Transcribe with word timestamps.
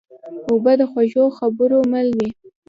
اوبه 0.49 0.73
د 0.79 0.81
خوږو 0.91 1.25
خبرو 1.37 1.77
مل 1.91 2.07
وي. 2.17 2.29